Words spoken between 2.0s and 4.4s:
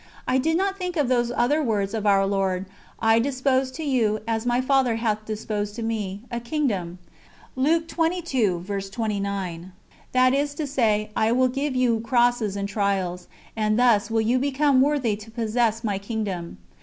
Our Lord: "I dispose to you,